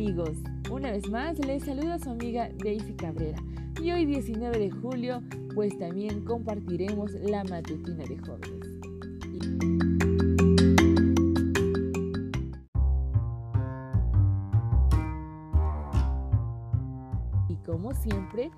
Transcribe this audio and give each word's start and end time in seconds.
amigos, 0.00 0.38
una 0.70 0.92
vez 0.92 1.10
más 1.10 1.38
les 1.40 1.62
saluda 1.62 1.98
su 1.98 2.08
amiga 2.08 2.48
Daisy 2.64 2.94
Cabrera 2.94 3.38
y 3.82 3.90
hoy 3.90 4.06
19 4.06 4.58
de 4.58 4.70
julio 4.70 5.20
pues 5.54 5.78
también 5.78 6.24
compartiremos 6.24 7.12
la 7.12 7.44
matutina 7.44 8.04
de 8.04 8.16
jóvenes. 8.16 8.66
Y 17.50 17.56
como 17.56 17.92
siempre 17.92 18.50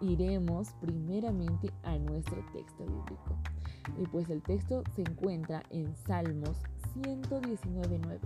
iremos 0.00 0.72
primeramente 0.80 1.70
a 1.84 1.96
nuestro 1.96 2.44
texto 2.52 2.84
bíblico. 2.84 3.37
Y 3.98 4.06
pues 4.06 4.30
el 4.30 4.42
texto 4.42 4.84
se 4.94 5.02
encuentra 5.02 5.62
en 5.70 5.94
Salmos 6.06 6.56
119.9. 6.94 8.18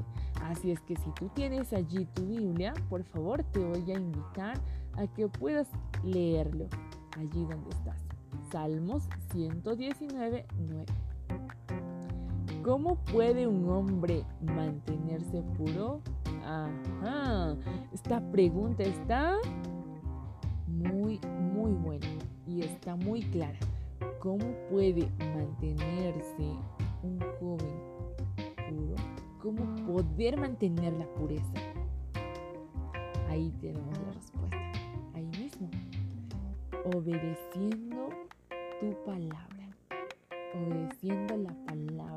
Así 0.42 0.70
es 0.70 0.80
que 0.82 0.96
si 0.96 1.10
tú 1.12 1.28
tienes 1.34 1.72
allí 1.72 2.04
tu 2.14 2.26
Biblia, 2.26 2.74
por 2.88 3.02
favor 3.04 3.42
te 3.44 3.60
voy 3.60 3.90
a 3.90 3.98
invitar 3.98 4.60
a 4.94 5.06
que 5.06 5.28
puedas 5.28 5.68
leerlo 6.04 6.66
allí 7.16 7.46
donde 7.46 7.70
estás. 7.70 8.02
Salmos 8.50 9.08
119.9. 9.34 10.84
¿Cómo 12.62 12.96
puede 13.06 13.46
un 13.46 13.68
hombre 13.68 14.24
mantenerse 14.41 15.42
puro? 15.56 16.00
Ajá, 16.44 17.56
esta 17.92 18.20
pregunta 18.30 18.82
está 18.82 19.36
muy, 20.66 21.20
muy 21.54 21.72
buena 21.72 22.06
y 22.46 22.62
está 22.62 22.94
muy 22.96 23.22
clara. 23.22 23.58
¿Cómo 24.20 24.45
puede 24.70 25.09
mantenerse 25.34 26.56
un 27.02 27.19
joven 27.41 27.80
puro? 28.69 28.95
¿Cómo 29.41 29.75
poder 29.87 30.36
mantener 30.39 30.92
la 30.92 31.06
pureza? 31.14 31.53
Ahí 33.28 33.50
tenemos 33.61 33.98
la 33.98 34.12
respuesta, 34.12 34.72
ahí 35.14 35.27
mismo. 35.39 35.70
Obedeciendo 36.94 38.11
tu 38.81 38.94
palabra, 39.05 39.69
obedeciendo 40.55 41.37
la 41.37 41.55
palabra 41.66 42.11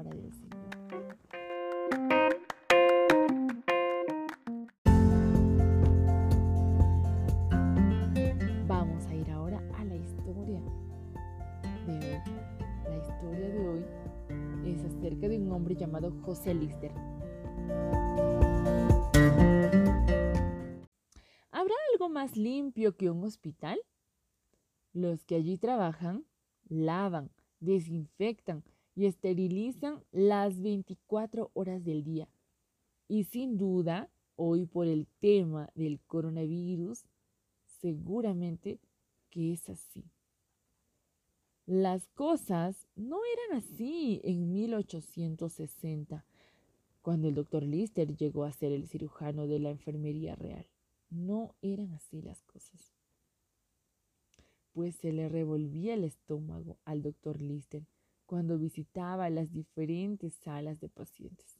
acerca 14.97 15.27
de 15.27 15.37
un 15.37 15.51
hombre 15.51 15.75
llamado 15.75 16.11
José 16.21 16.53
Lister. 16.53 16.91
¿Habrá 21.51 21.75
algo 21.93 22.09
más 22.09 22.37
limpio 22.37 22.95
que 22.95 23.09
un 23.09 23.23
hospital? 23.23 23.77
Los 24.93 25.25
que 25.25 25.35
allí 25.35 25.57
trabajan 25.57 26.25
lavan, 26.69 27.29
desinfectan 27.59 28.63
y 28.95 29.05
esterilizan 29.05 30.03
las 30.11 30.61
24 30.61 31.51
horas 31.53 31.83
del 31.83 32.03
día. 32.03 32.29
Y 33.07 33.25
sin 33.25 33.57
duda, 33.57 34.09
hoy 34.35 34.65
por 34.65 34.87
el 34.87 35.07
tema 35.19 35.69
del 35.75 35.99
coronavirus, 36.07 37.05
seguramente 37.65 38.79
que 39.29 39.53
es 39.53 39.69
así. 39.69 40.03
Las 41.67 42.07
cosas 42.09 42.87
no 42.95 43.17
eran 43.33 43.63
así 43.63 44.21
en 44.23 44.51
1860, 44.51 46.23
cuando 47.01 47.27
el 47.27 47.33
doctor 47.33 47.63
Lister 47.63 48.15
llegó 48.15 48.43
a 48.43 48.51
ser 48.51 48.71
el 48.71 48.87
cirujano 48.87 49.47
de 49.47 49.57
la 49.57 49.71
enfermería 49.71 50.35
real. 50.35 50.67
No 51.09 51.55
eran 51.63 51.91
así 51.93 52.21
las 52.21 52.43
cosas. 52.43 52.93
Pues 54.73 54.95
se 54.97 55.11
le 55.11 55.27
revolvía 55.27 55.95
el 55.95 56.03
estómago 56.03 56.77
al 56.85 57.01
doctor 57.01 57.41
Lister 57.41 57.87
cuando 58.27 58.59
visitaba 58.59 59.31
las 59.31 59.51
diferentes 59.51 60.35
salas 60.35 60.79
de 60.79 60.89
pacientes. 60.89 61.59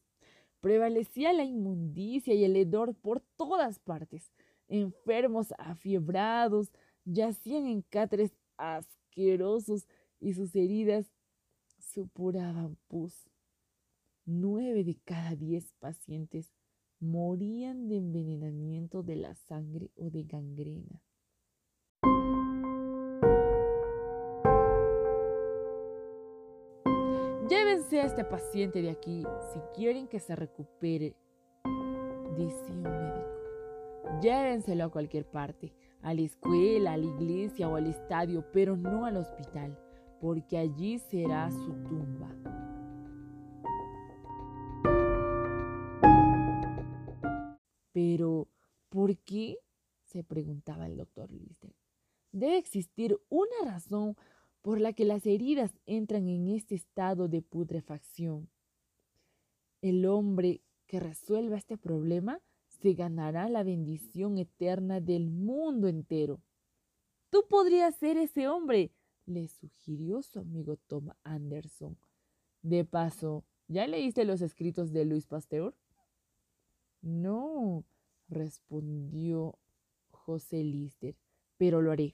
Prevalecía 0.62 1.34
la 1.34 1.46
inmundicia 1.46 2.36
y 2.36 2.44
el 2.44 2.56
hedor 2.58 2.94
por 2.94 3.22
todas 3.38 3.80
partes. 3.80 4.32
Enfermos 4.68 5.52
afiebrados 5.58 6.72
yacían 7.06 7.66
en 7.66 7.82
cáteres 7.82 8.34
asquerosos 8.58 9.05
y 9.16 10.34
sus 10.34 10.56
heridas 10.56 11.12
supuraban 11.80 12.78
pus. 12.88 13.30
Nueve 14.26 14.84
de 14.84 14.96
cada 15.06 15.36
diez 15.36 15.74
pacientes 15.80 16.54
morían 17.00 17.88
de 17.88 17.98
envenenamiento 17.98 19.04
de 19.04 19.16
la 19.16 19.36
sangre 19.36 19.92
o 19.96 20.10
de 20.10 20.24
gangrena. 20.24 21.02
Llévense 27.48 28.02
a 28.02 28.06
este 28.06 28.26
paciente 28.26 28.82
de 28.82 28.90
aquí 28.90 29.24
si 29.54 29.60
quieren 29.76 30.08
que 30.08 30.20
se 30.20 30.36
recupere, 30.36 31.16
decía 32.36 32.72
un 32.72 32.82
médico. 32.82 33.30
Llévenselo 34.22 34.86
a 34.86 34.90
cualquier 34.90 35.26
parte, 35.26 35.72
a 36.06 36.14
la 36.14 36.22
escuela, 36.22 36.94
a 36.94 36.98
la 36.98 37.06
iglesia 37.06 37.68
o 37.68 37.76
al 37.76 37.88
estadio, 37.88 38.46
pero 38.54 38.78
no 38.78 39.06
al 39.06 39.18
hospital, 39.18 39.78
porque 40.22 40.58
allí 40.58 41.00
será 41.00 41.50
su 41.50 41.74
tumba. 41.84 42.30
Pero, 47.92 48.48
¿por 48.90 49.18
qué? 49.18 49.58
se 50.04 50.24
preguntaba 50.24 50.86
el 50.86 50.96
doctor 50.96 51.30
Lister. 51.32 51.76
Debe 52.32 52.58
existir 52.58 53.20
una 53.28 53.66
razón 53.66 54.16
por 54.62 54.80
la 54.80 54.94
que 54.94 55.04
las 55.04 55.26
heridas 55.26 55.78
entran 55.86 56.30
en 56.30 56.48
este 56.48 56.76
estado 56.76 57.28
de 57.28 57.42
putrefacción. 57.42 58.48
El 59.82 60.06
hombre 60.06 60.62
que 60.88 61.02
resuelva 61.02 61.58
este 61.58 61.78
problema 61.78 62.40
se 62.86 62.94
ganará 62.94 63.50
la 63.50 63.64
bendición 63.64 64.38
eterna 64.38 65.02
del 65.02 65.32
mundo 65.32 65.88
entero. 65.88 66.40
Tú 67.32 67.48
podrías 67.50 67.96
ser 67.96 68.16
ese 68.16 68.48
hombre, 68.48 68.92
le 69.26 69.48
sugirió 69.48 70.22
su 70.22 70.38
amigo 70.38 70.78
Tom 70.86 71.10
Anderson. 71.24 71.98
De 72.62 72.86
paso, 72.86 73.44
¿ya 73.68 73.88
leíste 73.88 74.24
los 74.24 74.40
escritos 74.42 74.94
de 74.94 75.04
Luis 75.04 75.26
Pasteur? 75.26 75.76
No, 77.02 77.84
respondió 78.30 79.58
José 80.12 80.64
Lister, 80.64 81.16
pero 81.58 81.82
lo 81.82 81.92
haré. 81.92 82.14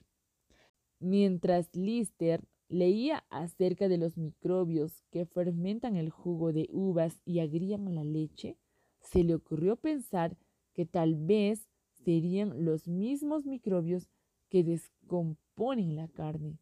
Mientras 1.00 1.68
Lister 1.76 2.48
leía 2.68 3.26
acerca 3.28 3.88
de 3.88 3.98
los 3.98 4.16
microbios 4.16 5.02
que 5.10 5.26
fermentan 5.26 5.96
el 5.96 6.08
jugo 6.08 6.50
de 6.54 6.70
uvas 6.72 7.20
y 7.26 7.40
agrían 7.40 7.94
la 7.94 8.04
leche, 8.04 8.56
se 9.02 9.22
le 9.22 9.34
ocurrió 9.34 9.76
pensar 9.76 10.38
que 10.74 10.86
tal 10.86 11.14
vez 11.14 11.68
serían 12.04 12.64
los 12.64 12.88
mismos 12.88 13.46
microbios 13.46 14.08
que 14.48 14.64
descomponen 14.64 15.96
la 15.96 16.08
carne. 16.08 16.58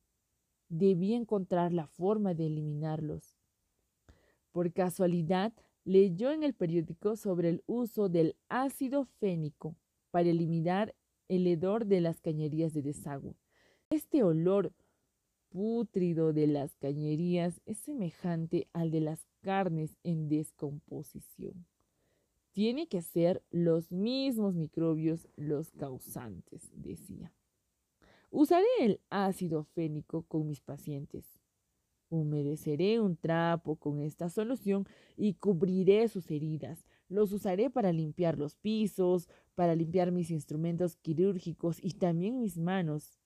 Debía 0.69 1.17
encontrar 1.17 1.73
la 1.73 1.87
forma 1.87 2.35
de 2.35 2.47
eliminarlos. 2.47 3.37
Por 4.53 4.73
casualidad, 4.73 5.53
leyó 5.85 6.31
en 6.31 6.43
el 6.43 6.55
periódico 6.55 7.17
sobre 7.17 7.49
el 7.49 7.63
uso 7.67 8.09
del 8.09 8.37
ácido 8.49 9.05
fénico 9.05 9.77
para 10.11 10.29
eliminar 10.29 10.95
el 11.29 11.47
hedor 11.47 11.87
de 11.87 12.01
las 12.01 12.21
cañerías 12.21 12.73
de 12.73 12.83
desagüe. 12.83 13.37
Este 13.91 14.23
olor 14.23 14.73
pútrido 15.49 16.33
de 16.33 16.47
las 16.47 16.77
cañerías 16.77 17.61
es 17.67 17.79
semejante 17.79 18.69
al 18.73 18.91
de 18.91 19.01
las 19.01 19.27
carnes 19.41 19.97
en 20.05 20.29
descomposición. 20.29 21.67
Tiene 22.61 22.89
que 22.89 23.01
ser 23.01 23.43
los 23.51 23.91
mismos 23.91 24.55
microbios 24.55 25.27
los 25.35 25.73
causantes, 25.73 26.71
decía. 26.75 27.33
Usaré 28.29 28.67
el 28.81 29.01
ácido 29.09 29.65
fénico 29.65 30.25
con 30.25 30.47
mis 30.47 30.61
pacientes. 30.61 31.41
Humedeceré 32.11 33.01
un 33.01 33.17
trapo 33.17 33.77
con 33.77 34.03
esta 34.03 34.29
solución 34.29 34.87
y 35.17 35.37
cubriré 35.37 36.07
sus 36.09 36.31
heridas. 36.31 36.85
Los 37.09 37.33
usaré 37.33 37.71
para 37.71 37.95
limpiar 37.95 38.37
los 38.37 38.57
pisos, 38.57 39.31
para 39.55 39.75
limpiar 39.75 40.13
mis 40.13 40.31
instrumentos 40.31 40.97
quirúrgicos 40.97 41.83
y 41.83 41.93
también 41.93 42.41
mis 42.41 42.59
manos. 42.59 43.19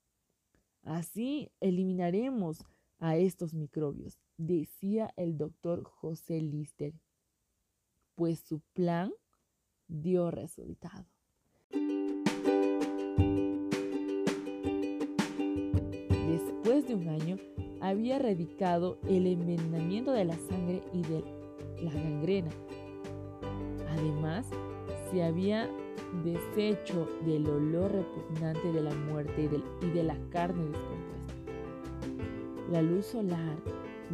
Así 0.84 1.50
eliminaremos 1.58 2.64
a 3.00 3.16
estos 3.16 3.52
microbios, 3.52 4.20
decía 4.36 5.12
el 5.16 5.36
doctor 5.36 5.82
José 5.82 6.40
Lister 6.40 6.94
pues 8.14 8.40
su 8.40 8.60
plan 8.72 9.12
dio 9.88 10.30
resultado. 10.30 11.06
Después 16.28 16.88
de 16.88 16.94
un 16.94 17.08
año, 17.08 17.36
había 17.80 18.16
erradicado 18.16 18.98
el 19.08 19.26
envenenamiento 19.26 20.12
de 20.12 20.24
la 20.24 20.38
sangre 20.38 20.82
y 20.92 21.02
de 21.02 21.22
la 21.82 21.92
gangrena. 21.92 22.50
Además, 23.90 24.46
se 25.10 25.22
había 25.22 25.68
desecho 26.22 27.08
del 27.26 27.46
olor 27.48 27.92
repugnante 27.92 28.72
de 28.72 28.82
la 28.82 28.94
muerte 28.94 29.50
y, 29.82 29.86
de 29.90 30.02
la 30.02 30.16
carne 30.30 30.64
descompuesta. 30.66 31.34
La 32.70 32.82
luz 32.82 33.06
solar, 33.06 33.56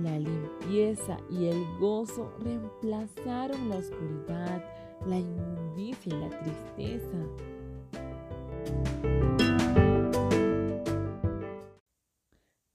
la 0.02 0.19
limpieza 0.19 1.19
y 1.31 1.46
el 1.46 1.64
gozo 1.78 2.32
reemplazaron 2.40 3.69
la 3.69 3.76
oscuridad, 3.76 4.64
la 5.06 5.19
inmundicia 5.19 6.14
y 6.14 6.19
la 6.19 6.31
tristeza. 6.31 7.19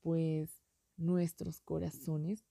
Pues 0.02 0.50
nuestros 0.98 1.62
corazones 1.62 2.46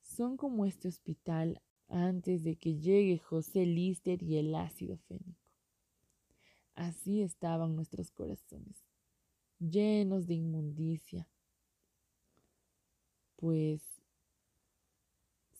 son 0.00 0.36
como 0.36 0.64
este 0.64 0.88
hospital 0.88 1.60
antes 1.88 2.44
de 2.44 2.56
que 2.56 2.76
llegue 2.76 3.18
José 3.18 3.66
Lister 3.66 4.22
y 4.22 4.36
el 4.36 4.54
ácido 4.54 4.98
fénico. 4.98 5.38
Así 6.74 7.22
estaban 7.22 7.74
nuestros 7.74 8.10
corazones, 8.12 8.84
llenos 9.58 10.26
de 10.26 10.34
inmundicia. 10.34 11.28
Pues 13.36 13.82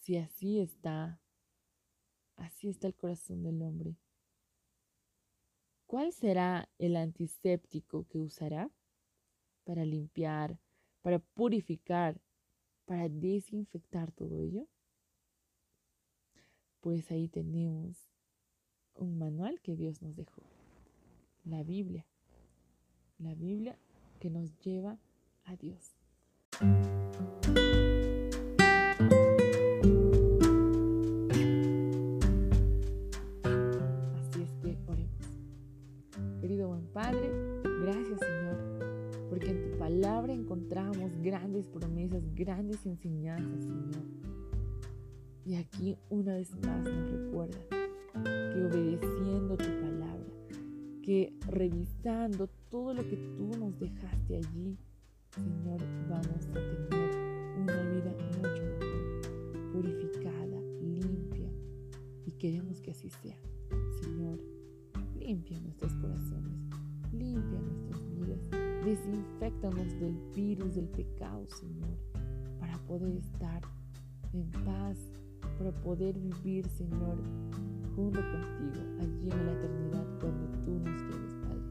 si 0.01 0.17
así 0.17 0.59
está, 0.59 1.21
así 2.39 2.69
está 2.69 2.87
el 2.87 2.95
corazón 2.95 3.43
del 3.43 3.63
hombre. 3.63 3.97
¿Cuál 5.87 6.13
será 6.13 6.69
el 6.79 6.97
antiséptico 6.97 8.07
que 8.09 8.19
usará 8.19 8.71
para 9.65 9.85
limpiar, 9.85 10.59
para 11.03 11.19
purificar, 11.19 12.21
para 12.85 13.09
desinfectar 13.09 14.13
todo 14.13 14.41
ello? 14.41 14.67
Pues 16.81 17.11
ahí 17.11 17.29
tenemos 17.29 18.11
un 18.95 19.19
manual 19.19 19.61
que 19.61 19.77
Dios 19.77 20.03
nos 20.03 20.17
dejó 20.17 20.43
la 21.45 21.63
Biblia. 21.63 22.07
La 23.19 23.35
Biblia 23.35 23.79
que 24.21 24.31
nos 24.31 24.57
lleva 24.61 24.99
a 25.45 25.57
Dios. 25.57 25.97
Grandes 42.39 42.87
enseñanzas, 42.87 43.65
Señor. 43.65 44.05
Y 45.45 45.57
aquí 45.57 45.99
una 46.09 46.35
vez 46.35 46.55
más 46.65 46.85
nos 46.85 47.11
recuerda 47.11 47.59
que 48.23 48.65
obedeciendo 48.65 49.57
tu 49.57 49.65
palabra, 49.65 50.27
que 51.03 51.33
revisando 51.49 52.49
todo 52.71 52.95
lo 52.95 53.03
que 53.03 53.17
tú 53.17 53.51
nos 53.59 53.79
dejaste 53.81 54.37
allí, 54.37 54.79
Señor, 55.31 55.81
vamos 56.09 56.47
a 56.47 56.53
tener 56.53 57.17
una 57.57 57.83
vida 57.91 58.15
mucho 58.37 58.63
mejor, 58.63 59.73
purificada, 59.73 60.61
limpia. 60.81 61.51
Y 62.25 62.31
queremos 62.33 62.81
que 62.81 62.93
así 62.93 63.11
sea. 63.11 63.37
Señor, 64.01 64.39
limpia 65.19 65.59
nuestros 65.61 65.93
corazones, 65.95 66.61
limpia 67.13 67.61
nuestras 67.61 68.09
vidas, 68.11 68.51
desinfectanos 68.85 70.01
del 70.01 70.17
virus 70.35 70.75
del 70.77 70.89
pecado, 70.89 71.47
Señor, 71.49 71.99
para 72.61 72.79
poder 72.79 73.17
estar 73.17 73.63
en 74.33 74.51
paz, 74.65 74.99
para 75.59 75.73
poder 75.73 76.19
vivir, 76.19 76.67
Señor, 76.69 77.19
junto 77.95 78.21
contigo, 78.21 78.85
allí 79.01 79.31
en 79.31 79.47
la 79.47 79.53
eternidad, 79.53 80.07
donde 80.21 80.47
tú 80.65 80.79
nos 80.79 81.03
quieres, 81.03 81.35
Padre. 81.43 81.69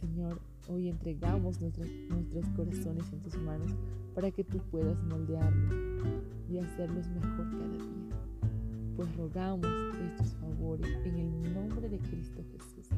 Señor, 0.00 0.40
hoy 0.68 0.88
entregamos 0.88 1.60
nuestros, 1.60 1.88
nuestros 2.08 2.46
corazones 2.56 3.12
en 3.12 3.20
tus 3.20 3.36
manos 3.38 3.72
para 4.14 4.30
que 4.30 4.44
tú 4.44 4.58
puedas 4.70 5.02
moldearlos 5.04 5.74
y 6.48 6.58
hacerlos 6.58 7.06
mejor 7.08 7.50
cada 7.50 7.68
día. 7.68 8.16
Pues 8.96 9.16
rogamos 9.16 9.66
estos 10.10 10.34
favores 10.36 10.90
en 11.04 11.16
el 11.16 11.54
nombre 11.54 11.88
de 11.88 11.98
Cristo 11.98 12.42
Jesús. 12.52 12.88